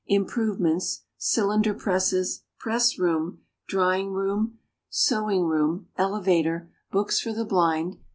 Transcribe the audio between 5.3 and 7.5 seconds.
Room. Elevator. Books for the